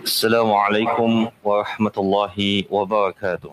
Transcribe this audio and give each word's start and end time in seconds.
السلام 0.00 0.48
عليكم 0.52 1.28
ورحمة 1.44 1.96
الله 1.98 2.64
وبركاته. 2.72 3.52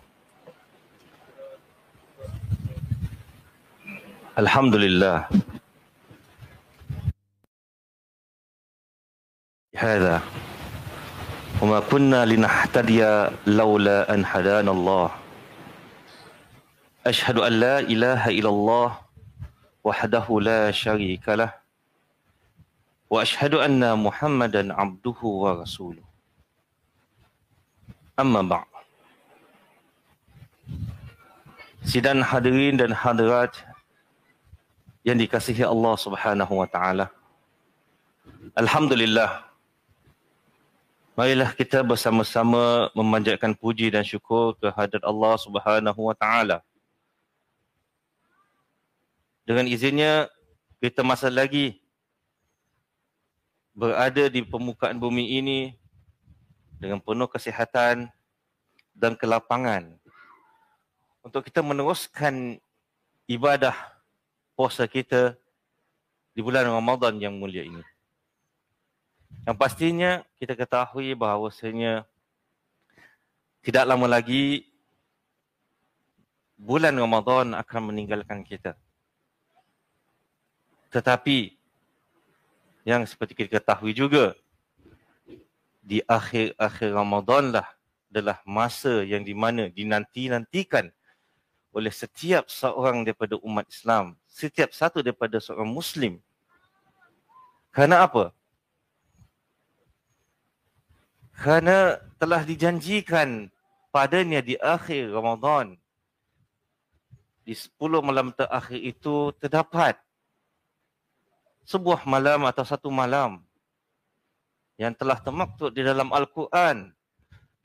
الحمد 4.39 4.75
لله. 4.75 5.27
هذا 9.75 10.21
وما 11.61 11.79
كنا 11.91 12.23
لنهتدي 12.25 13.27
لولا 13.47 14.13
أن 14.13 14.23
هدانا 14.23 14.71
الله. 14.71 15.09
أشهد 17.07 17.37
أن 17.43 17.53
لا 17.59 17.79
إله 17.79 18.21
إلا 18.39 18.49
الله 18.49 18.89
وحده 19.83 20.25
لا 20.39 20.71
شريك 20.71 21.27
له. 21.29 21.51
وأشهد 23.11 23.53
أن 23.59 23.83
محمدا 23.99 24.63
عبده 24.73 25.19
ورسوله. 25.23 26.06
Amma 28.17 28.41
ba' 28.41 28.65
Sidan 31.85 32.25
hadirin 32.25 32.75
dan 32.75 32.91
hadirat 32.91 33.55
yang 35.07 35.15
dikasihi 35.15 35.63
Allah 35.63 35.95
Subhanahu 35.95 36.59
wa 36.59 36.67
taala. 36.67 37.07
Alhamdulillah. 38.57 39.47
Marilah 41.15 41.53
kita 41.55 41.85
bersama-sama 41.87 42.91
memanjatkan 42.91 43.55
puji 43.55 43.87
dan 43.93 44.03
syukur 44.03 44.57
kehadirat 44.59 45.05
Allah 45.05 45.33
Subhanahu 45.39 46.11
wa 46.11 46.15
taala. 46.17 46.59
Dengan 49.47 49.69
izinnya 49.69 50.27
kita 50.83 51.07
masa 51.07 51.31
lagi 51.31 51.79
berada 53.77 54.27
di 54.27 54.43
permukaan 54.43 54.99
bumi 54.99 55.39
ini 55.39 55.77
dengan 56.77 57.01
penuh 57.01 57.29
kesihatan 57.29 58.09
dan 58.97 59.13
kelapangan 59.17 59.93
untuk 61.21 61.43
kita 61.45 61.59
meneruskan 61.61 62.57
ibadah 63.27 63.75
puasa 64.55 64.87
kita 64.87 65.35
di 66.31 66.39
bulan 66.39 66.69
Ramadan 66.69 67.19
yang 67.19 67.35
mulia 67.35 67.65
ini. 67.65 67.83
Yang 69.43 69.57
pastinya 69.59 70.11
kita 70.39 70.55
ketahui 70.55 71.11
bahawasanya 71.17 72.07
tidak 73.65 73.83
lama 73.83 74.07
lagi 74.07 74.63
bulan 76.55 76.95
Ramadan 76.95 77.53
akan 77.53 77.81
meninggalkan 77.91 78.41
kita. 78.41 78.79
Tetapi 80.89 81.53
yang 82.87 83.03
seperti 83.03 83.35
kita 83.35 83.59
ketahui 83.59 83.91
juga 83.91 84.31
di 85.87 86.03
akhir-akhir 86.03 86.91
Ramadan 86.91 87.55
lah 87.55 87.67
adalah 88.11 88.43
masa 88.43 89.07
yang 89.07 89.23
di 89.23 89.31
mana 89.31 89.71
dinanti-nantikan 89.71 90.91
oleh 91.71 91.93
setiap 91.95 92.51
seorang 92.51 93.07
daripada 93.07 93.39
umat 93.39 93.63
Islam, 93.71 94.19
setiap 94.27 94.75
satu 94.75 94.99
daripada 94.99 95.39
seorang 95.39 95.71
Muslim. 95.71 96.19
Kerana 97.71 98.03
apa? 98.03 98.35
Kerana 101.39 102.01
telah 102.19 102.43
dijanjikan 102.43 103.47
padanya 103.93 104.43
di 104.43 104.59
akhir 104.59 105.13
Ramadan, 105.13 105.79
di 107.47 107.55
10 107.55 108.03
malam 108.03 108.35
terakhir 108.35 108.81
itu 108.81 109.31
terdapat 109.39 109.95
sebuah 111.63 112.03
malam 112.03 112.43
atau 112.43 112.67
satu 112.67 112.91
malam 112.91 113.46
yang 114.77 114.93
telah 114.93 115.17
termaktub 115.17 115.73
di 115.73 115.81
dalam 115.81 116.13
Al-Quran 116.13 116.93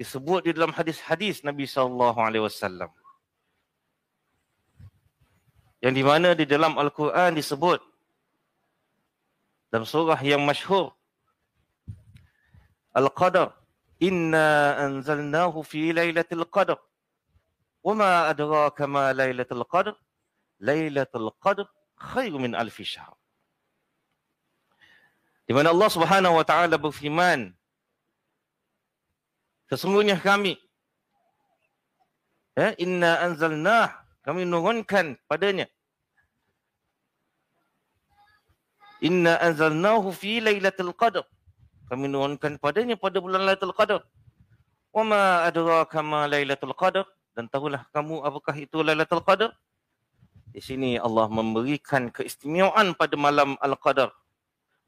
disebut 0.00 0.48
di 0.48 0.56
dalam 0.56 0.72
hadis-hadis 0.72 1.44
Nabi 1.44 1.68
sallallahu 1.68 2.18
alaihi 2.18 2.44
wasallam. 2.48 2.88
Yang 5.84 5.94
di 6.00 6.02
mana 6.02 6.28
di 6.32 6.48
dalam 6.48 6.80
Al-Quran 6.80 7.36
disebut 7.36 7.78
dalam 9.68 9.84
surah 9.88 10.20
yang 10.20 10.40
masyhur 10.44 10.92
Al-Qadar 12.92 13.56
Inna 14.02 14.76
anzalnahu 14.82 15.64
fi 15.64 15.96
lailatul 15.96 16.44
qadr 16.44 16.76
Wama 17.82 18.28
adraka 18.28 18.84
ma 18.86 19.16
lailatul 19.16 19.64
qadr 19.64 19.96
Lailatul 20.60 21.32
qadr 21.40 21.66
khairu 21.96 22.36
min 22.38 22.52
alfi 22.54 22.84
syahr 22.84 23.16
di 25.52 25.60
mana 25.60 25.68
Allah 25.68 25.90
Subhanahu 25.92 26.40
wa 26.40 26.44
taala 26.48 26.80
berfirman 26.80 27.52
Sesungguhnya 29.68 30.16
kami 30.16 30.56
ya 32.56 32.72
inna 32.80 33.20
anzalna 33.20 33.92
kami 34.24 34.48
nurunkan 34.48 35.20
padanya 35.28 35.68
Inna 39.04 39.36
anzalnahu 39.44 40.08
fi 40.16 40.40
lailatul 40.40 40.96
qadr 40.96 41.20
kami 41.92 42.08
nurunkan 42.08 42.56
padanya 42.56 42.96
pada 42.96 43.20
bulan 43.20 43.44
Lailatul 43.44 43.76
Qadar. 43.76 44.00
Wa 44.96 45.04
ma 45.04 45.44
adraka 45.44 46.00
ma 46.00 46.24
Lailatul 46.24 46.72
Qadar 46.72 47.04
dan 47.36 47.52
tahulah 47.52 47.84
kamu 47.92 48.24
apakah 48.24 48.56
itu 48.56 48.80
Lailatul 48.80 49.20
Qadar? 49.20 49.52
Di 50.56 50.64
sini 50.64 50.96
Allah 50.96 51.28
memberikan 51.28 52.08
keistimewaan 52.08 52.96
pada 52.96 53.12
malam 53.20 53.60
Al-Qadar 53.60 54.08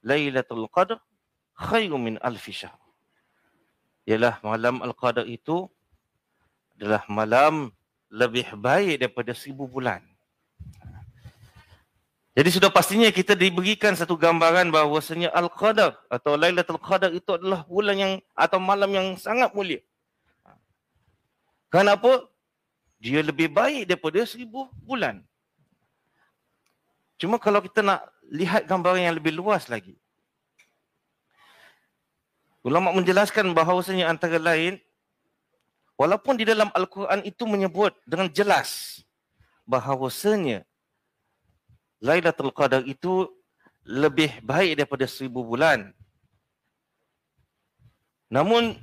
Lailatul 0.05 0.69
Qadr 0.69 1.01
khairu 1.57 1.97
min 1.97 2.21
alfi 2.21 2.53
syahr. 2.53 2.85
Ialah 4.05 4.37
malam 4.45 4.85
Al-Qadr 4.85 5.25
itu 5.25 5.65
adalah 6.77 7.09
malam 7.09 7.73
lebih 8.13 8.53
baik 8.53 9.01
daripada 9.01 9.33
seribu 9.33 9.65
bulan. 9.65 10.05
Jadi 12.35 12.51
sudah 12.51 12.69
pastinya 12.69 13.09
kita 13.15 13.33
diberikan 13.39 13.95
satu 13.97 14.19
gambaran 14.19 14.69
bahawasanya 14.69 15.33
Al-Qadar 15.33 15.97
atau 16.13 16.37
Lailatul 16.37 16.83
Qadar 16.83 17.15
itu 17.17 17.31
adalah 17.33 17.65
bulan 17.65 17.97
yang 17.97 18.13
atau 18.37 18.59
malam 18.61 18.91
yang 18.93 19.17
sangat 19.17 19.55
mulia. 19.57 19.81
Kenapa? 21.73 22.29
Dia 23.01 23.25
lebih 23.25 23.49
baik 23.49 23.89
daripada 23.89 24.21
seribu 24.29 24.69
bulan. 24.85 25.25
Cuma 27.19 27.39
kalau 27.39 27.63
kita 27.63 27.81
nak 27.81 28.03
lihat 28.31 28.67
gambaran 28.67 29.07
yang 29.07 29.17
lebih 29.17 29.35
luas 29.35 29.71
lagi. 29.71 29.95
Ulama 32.65 32.97
menjelaskan 32.97 33.53
bahawasanya 33.53 34.09
antara 34.09 34.41
lain 34.41 34.81
walaupun 36.01 36.41
di 36.41 36.49
dalam 36.49 36.73
Al-Quran 36.73 37.21
itu 37.23 37.45
menyebut 37.45 37.93
dengan 38.09 38.33
jelas 38.33 39.01
bahawasanya 39.69 40.65
Lailatul 42.01 42.53
Qadar 42.53 42.85
itu 42.89 43.29
lebih 43.85 44.41
baik 44.41 44.81
daripada 44.81 45.05
seribu 45.05 45.45
bulan. 45.45 45.93
Namun 48.33 48.81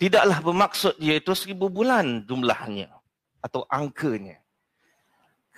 tidaklah 0.00 0.40
bermaksud 0.40 0.96
dia 0.96 1.20
itu 1.20 1.32
seribu 1.36 1.68
bulan 1.68 2.24
jumlahnya 2.24 2.88
atau 3.44 3.68
angkanya. 3.68 4.40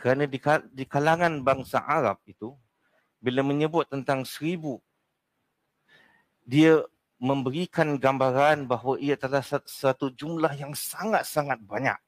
Kerana 0.00 0.24
di, 0.24 0.40
di 0.72 0.84
kalangan 0.88 1.44
bangsa 1.44 1.84
Arab 1.84 2.16
itu, 2.24 2.56
bila 3.20 3.44
menyebut 3.44 3.84
tentang 3.84 4.24
seribu, 4.24 4.80
dia 6.40 6.80
memberikan 7.20 8.00
gambaran 8.00 8.64
bahawa 8.64 8.96
ia 8.96 9.12
adalah 9.12 9.44
satu 9.44 10.08
jumlah 10.08 10.56
yang 10.56 10.72
sangat-sangat 10.72 11.60
banyak. 11.60 12.00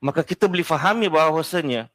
Maka 0.00 0.24
kita 0.24 0.48
boleh 0.48 0.64
fahami 0.64 1.12
bahawasanya 1.12 1.92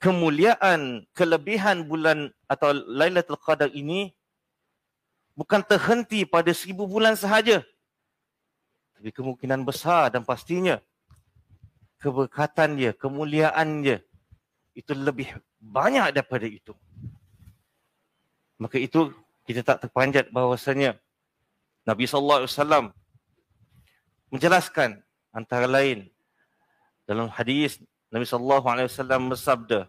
kemuliaan, 0.00 1.04
kelebihan 1.12 1.84
bulan 1.84 2.32
atau 2.48 2.72
Lailatul 2.72 3.36
Qadar 3.38 3.68
ini 3.76 4.16
bukan 5.36 5.60
terhenti 5.60 6.24
pada 6.24 6.48
seribu 6.56 6.88
bulan 6.88 7.12
sahaja. 7.12 7.60
Tapi 8.96 9.12
kemungkinan 9.12 9.68
besar 9.68 10.08
dan 10.08 10.24
pastinya 10.24 10.80
keberkatan 12.04 12.76
dia, 12.76 12.92
kemuliaan 12.92 13.80
dia 13.80 14.04
itu 14.76 14.92
lebih 14.92 15.32
banyak 15.56 16.12
daripada 16.12 16.44
itu. 16.44 16.76
Maka 18.60 18.76
itu 18.76 19.08
kita 19.48 19.64
tak 19.64 19.88
terpanjat 19.88 20.28
bahawasanya 20.28 21.00
Nabi 21.88 22.04
sallallahu 22.04 22.44
alaihi 22.44 22.52
wasallam 22.52 22.84
menjelaskan 24.28 25.00
antara 25.32 25.64
lain 25.64 26.12
dalam 27.08 27.32
hadis 27.32 27.80
Nabi 28.12 28.28
sallallahu 28.28 28.66
alaihi 28.68 28.88
wasallam 28.92 29.32
bersabda 29.32 29.88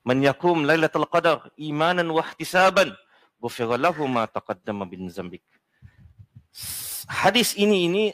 Man 0.00 0.24
yakum 0.24 0.64
lailatul 0.64 1.04
qadar 1.12 1.52
imanan 1.60 2.08
wa 2.08 2.24
ihtisaban 2.24 2.88
ghufira 3.36 3.76
lahu 3.76 4.08
ma 4.08 4.24
taqaddama 4.24 4.88
bin 4.88 5.12
zambik. 5.12 5.44
Hadis 7.04 7.52
ini 7.52 7.84
ini 7.84 8.04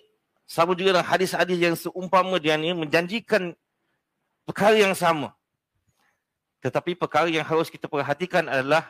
sama 0.46 0.78
juga 0.78 0.94
dengan 0.94 1.06
hadis-hadis 1.10 1.58
yang 1.58 1.74
seumpama 1.74 2.38
dia 2.38 2.54
ini 2.54 2.70
menjanjikan 2.70 3.52
perkara 4.46 4.78
yang 4.78 4.94
sama. 4.94 5.34
Tetapi 6.62 6.94
perkara 6.94 7.26
yang 7.26 7.42
harus 7.42 7.66
kita 7.66 7.90
perhatikan 7.90 8.46
adalah 8.46 8.86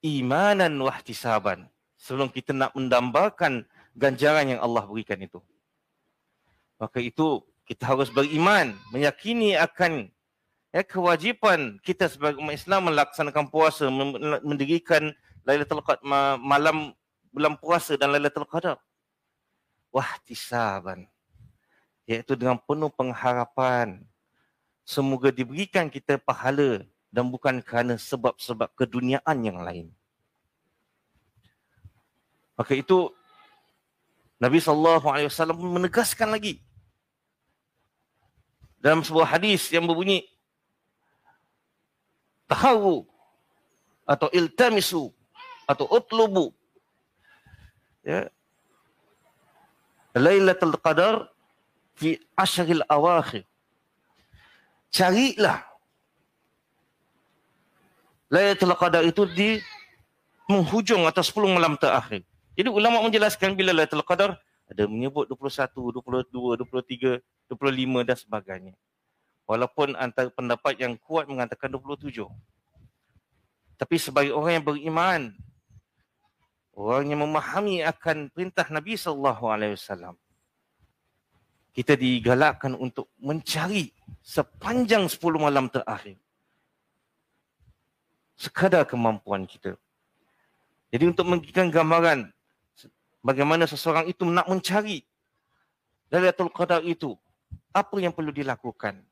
imanan 0.00 0.72
wahtisaban. 0.78 1.66
Sebelum 1.98 2.30
kita 2.30 2.54
nak 2.54 2.72
mendambakan 2.78 3.66
ganjaran 3.98 4.54
yang 4.54 4.60
Allah 4.62 4.86
berikan 4.86 5.18
itu. 5.18 5.42
Maka 6.78 7.02
itu 7.02 7.42
kita 7.66 7.88
harus 7.88 8.12
beriman, 8.12 8.76
meyakini 8.94 9.58
akan 9.58 10.12
ya, 10.70 10.86
kewajipan 10.86 11.82
kita 11.82 12.06
sebagai 12.06 12.38
umat 12.38 12.54
Islam 12.54 12.92
melaksanakan 12.92 13.44
puasa, 13.50 13.90
mendirikan 14.44 15.10
Lailatul 15.42 15.82
Qadar 15.82 16.04
malam 16.38 16.94
bulan 17.34 17.58
puasa 17.58 17.98
dan 17.98 18.14
Lailatul 18.14 18.46
Qadar. 18.46 18.78
Wahtisaban. 19.90 21.06
Iaitu 22.06 22.38
dengan 22.38 22.58
penuh 22.58 22.90
pengharapan. 22.92 24.02
Semoga 24.86 25.34
diberikan 25.34 25.90
kita 25.90 26.18
pahala 26.18 26.86
dan 27.10 27.26
bukan 27.26 27.58
kerana 27.58 27.98
sebab-sebab 27.98 28.70
keduniaan 28.78 29.38
yang 29.42 29.58
lain. 29.64 29.90
Maka 32.56 32.72
itu 32.72 33.12
Nabi 34.36 34.60
SAW 34.60 35.00
menegaskan 35.56 36.32
lagi 36.32 36.60
dalam 38.80 39.00
sebuah 39.00 39.36
hadis 39.36 39.72
yang 39.72 39.88
berbunyi 39.88 40.28
tahawu 42.46 43.08
atau 44.06 44.28
iltamisu 44.30 45.10
atau 45.66 45.84
utlubu 45.90 46.54
ya 48.06 48.30
Lailatul 50.16 50.80
Qadar 50.80 51.28
fi 51.92 52.16
ashril 52.32 52.80
awakhir 52.88 53.44
carilah 54.88 55.60
Lailatul 58.32 58.74
Qadar 58.74 59.04
itu 59.04 59.28
di 59.28 59.60
menghujung 60.48 61.04
atau 61.04 61.20
10 61.20 61.56
malam 61.60 61.76
terakhir 61.76 62.24
jadi 62.56 62.72
ulama 62.72 63.04
menjelaskan 63.04 63.52
bila 63.52 63.76
Lailatul 63.76 64.02
Qadar 64.02 64.40
ada 64.66 64.82
menyebut 64.90 65.30
21, 65.30 65.94
22, 66.26 66.58
23, 66.58 67.22
25 67.22 68.02
dan 68.08 68.16
sebagainya. 68.18 68.74
Walaupun 69.46 69.94
antara 69.94 70.26
pendapat 70.26 70.74
yang 70.82 70.98
kuat 70.98 71.30
mengatakan 71.30 71.70
27. 71.70 72.26
Tapi 73.78 73.94
sebagai 74.00 74.34
orang 74.34 74.58
yang 74.58 74.66
beriman, 74.66 75.20
orang 76.76 77.08
yang 77.08 77.24
memahami 77.24 77.80
akan 77.80 78.28
perintah 78.28 78.68
Nabi 78.68 79.00
sallallahu 79.00 79.44
alaihi 79.48 79.74
wasallam, 79.80 80.14
kita 81.72 81.96
digalakkan 81.96 82.76
untuk 82.76 83.08
mencari 83.16 83.92
sepanjang 84.20 85.08
10 85.08 85.20
malam 85.40 85.72
terakhir. 85.72 86.20
Sekadar 88.36 88.84
kemampuan 88.84 89.48
kita. 89.48 89.80
Jadi 90.92 91.04
untuk 91.08 91.24
memberikan 91.24 91.72
gambaran 91.72 92.28
bagaimana 93.24 93.64
seseorang 93.64 94.06
itu 94.06 94.28
nak 94.28 94.46
mencari 94.46 95.02
Lailatul 96.06 96.52
Qadar 96.54 96.86
itu, 96.86 97.18
apa 97.74 97.98
yang 97.98 98.14
perlu 98.14 98.30
dilakukan? 98.30 99.02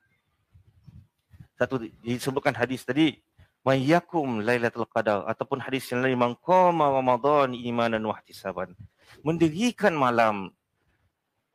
Satu 1.58 1.82
disebutkan 2.06 2.54
hadis 2.54 2.86
tadi, 2.86 3.18
"Mayyakum 3.64 4.44
Lailatul 4.44 4.86
Qadar" 4.86 5.24
ataupun 5.24 5.58
hadis 5.58 5.88
yang 5.88 6.04
lain, 6.04 6.20
"Man 6.20 6.36
qama 6.36 6.92
Ramadan 6.92 7.56
imanan 7.56 8.04
wa 8.04 8.14
ihtisaban." 8.20 8.76
Mendirikan 9.24 9.96
malam 9.96 10.52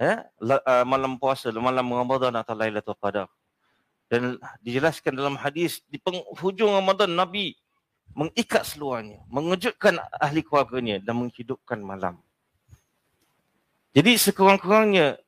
ya, 0.02 0.26
uh, 0.42 0.86
malam 0.88 1.22
puasa, 1.22 1.54
malam 1.54 1.86
Ramadan 1.94 2.34
atau 2.34 2.58
Lailatul 2.58 2.98
Qadar. 2.98 3.30
Dan 4.10 4.42
dijelaskan 4.66 5.14
dalam 5.14 5.38
hadis 5.38 5.86
di 5.86 6.02
penghujung 6.02 6.74
Ramadan 6.74 7.14
Nabi 7.14 7.54
mengikat 8.18 8.66
seluarnya, 8.66 9.22
mengejutkan 9.30 10.02
ahli 10.18 10.42
keluarganya 10.42 10.98
dan 10.98 11.14
menghidupkan 11.22 11.78
malam. 11.78 12.18
Jadi 13.94 14.18
sekurang-kurangnya 14.18 15.22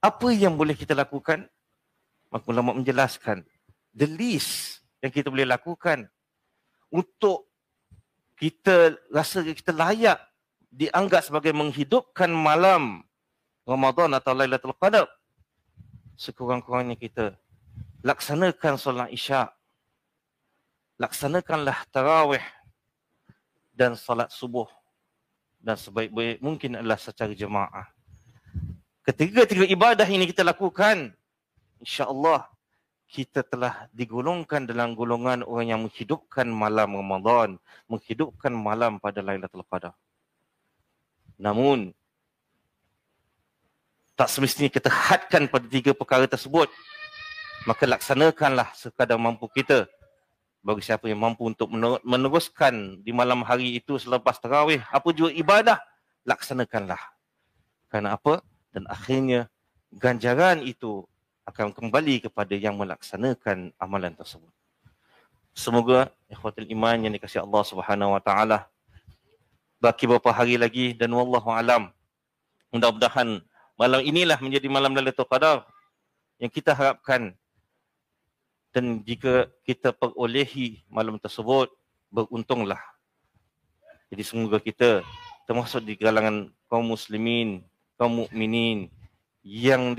apa 0.00 0.28
yang 0.32 0.56
boleh 0.56 0.76
kita 0.76 0.96
lakukan? 0.96 1.48
Maka 2.32 2.44
ulama 2.48 2.76
menjelaskan 2.76 3.44
the 3.96 4.08
least 4.08 4.75
yang 5.00 5.12
kita 5.12 5.28
boleh 5.28 5.48
lakukan 5.48 6.08
untuk 6.92 7.48
kita 8.36 8.96
rasa 9.08 9.40
kita 9.44 9.72
layak 9.72 10.20
dianggap 10.68 11.24
sebagai 11.24 11.56
menghidupkan 11.56 12.28
malam 12.28 13.00
Ramadan 13.64 14.12
atau 14.14 14.36
Lailatul 14.36 14.76
Qadar. 14.76 15.08
Sekurang-kurangnya 16.16 16.96
kita 16.96 17.36
laksanakan 18.04 18.74
solat 18.80 19.08
isyak. 19.12 19.52
Laksanakanlah 20.96 21.84
tarawih 21.92 22.44
dan 23.76 23.92
solat 23.92 24.32
subuh 24.32 24.68
dan 25.60 25.76
sebaik-baik 25.76 26.40
mungkin 26.40 26.80
adalah 26.80 26.96
secara 26.96 27.36
jemaah. 27.36 27.84
Ketiga-tiga 29.04 29.68
ibadah 29.68 30.08
ini 30.08 30.24
kita 30.24 30.40
lakukan, 30.40 31.12
insya-Allah 31.78 32.48
kita 33.06 33.46
telah 33.46 33.86
digolongkan 33.94 34.66
dalam 34.66 34.98
golongan 34.98 35.46
orang 35.46 35.66
yang 35.70 35.80
menghidupkan 35.86 36.46
malam 36.50 36.98
Ramadan, 36.98 37.56
menghidupkan 37.86 38.50
malam 38.50 38.98
pada 38.98 39.22
Lailatul 39.22 39.62
Qadar. 39.66 39.94
Namun 41.38 41.94
tak 44.16 44.32
semestinya 44.32 44.72
kita 44.72 44.88
hadkan 44.88 45.46
pada 45.46 45.66
tiga 45.68 45.92
perkara 45.92 46.24
tersebut. 46.26 46.66
Maka 47.68 47.84
laksanakanlah 47.84 48.72
sekadar 48.74 49.18
mampu 49.18 49.50
kita 49.50 49.90
bagi 50.66 50.82
siapa 50.82 51.06
yang 51.06 51.22
mampu 51.22 51.46
untuk 51.46 51.70
meneruskan 52.02 52.98
di 53.06 53.14
malam 53.14 53.46
hari 53.46 53.78
itu 53.78 54.02
selepas 54.02 54.34
tarawih 54.42 54.82
apa 54.90 55.08
juga 55.14 55.30
ibadah 55.30 55.78
laksanakanlah 56.26 56.98
kerana 57.86 58.18
apa 58.18 58.42
dan 58.74 58.82
akhirnya 58.90 59.46
ganjaran 59.94 60.66
itu 60.66 61.06
akan 61.46 61.70
kembali 61.70 62.26
kepada 62.26 62.52
yang 62.58 62.74
melaksanakan 62.74 63.70
amalan 63.78 64.12
tersebut. 64.12 64.50
Semoga 65.56 66.12
ikhwatul 66.28 66.68
iman 66.68 66.98
yang 67.00 67.12
dikasihi 67.14 67.40
Allah 67.40 67.64
Subhanahu 67.64 68.12
wa 68.12 68.20
taala 68.20 68.68
baki 69.80 70.04
beberapa 70.10 70.34
hari 70.34 70.58
lagi 70.60 70.92
dan 70.92 71.14
wallahu 71.14 71.48
alam 71.48 71.88
mudah-mudahan 72.74 73.40
malam 73.78 74.00
inilah 74.02 74.36
menjadi 74.42 74.66
malam 74.68 74.92
Lailatul 74.92 75.28
Qadar 75.28 75.64
yang 76.36 76.52
kita 76.52 76.76
harapkan. 76.76 77.32
Dan 78.76 79.00
jika 79.08 79.48
kita 79.64 79.88
perolehi 79.96 80.84
malam 80.92 81.16
tersebut 81.16 81.72
beruntunglah. 82.12 82.80
Jadi 84.12 84.20
semoga 84.20 84.60
kita 84.60 85.00
termasuk 85.48 85.80
di 85.80 85.96
kalangan 85.96 86.52
kaum 86.68 86.84
muslimin 86.84 87.64
kaum 87.96 88.28
mukminin 88.28 88.92
yang 89.40 89.96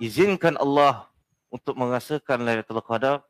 diizinkan 0.00 0.56
Allah 0.56 1.04
untuk 1.52 1.76
merasakan 1.76 2.40
Lailatul 2.40 2.80
Qadar 2.80 3.20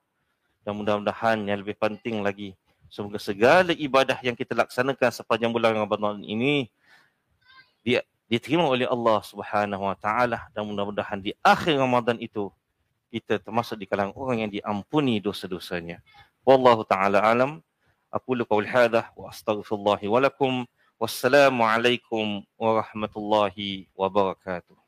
dan 0.62 0.72
mudah-mudahan 0.78 1.42
yang 1.42 1.58
lebih 1.58 1.74
penting 1.74 2.22
lagi 2.22 2.54
semoga 2.86 3.18
segala 3.18 3.74
ibadah 3.74 4.14
yang 4.22 4.38
kita 4.38 4.54
laksanakan 4.54 5.10
sepanjang 5.10 5.50
bulan 5.50 5.74
Ramadan 5.74 6.22
ini 6.22 6.70
dia 7.82 8.06
diterima 8.30 8.70
oleh 8.70 8.86
Allah 8.86 9.18
Subhanahu 9.26 9.82
wa 9.82 9.98
taala 9.98 10.46
dan 10.54 10.62
mudah-mudahan 10.62 11.18
di 11.18 11.34
akhir 11.42 11.74
Ramadan 11.74 12.22
itu 12.22 12.54
kita 13.10 13.42
termasuk 13.42 13.74
di 13.74 13.90
kalangan 13.90 14.14
orang 14.14 14.46
yang 14.46 14.50
diampuni 14.54 15.18
dosa-dosanya. 15.18 15.98
Wallahu 16.46 16.86
taala 16.86 17.18
alam. 17.18 17.58
Aku 18.10 18.38
lu 18.38 18.46
qaul 18.46 18.66
hadha 18.66 19.10
wa 19.18 19.34
astaghfirullah 19.34 19.98
wa 20.06 20.18
lakum. 20.22 20.62
Wassalamualaikum 21.02 22.46
warahmatullahi 22.54 23.90
wabarakatuh. 23.98 24.80